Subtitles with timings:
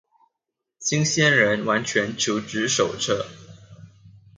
[0.79, 3.23] 新鮮人完全求職手冊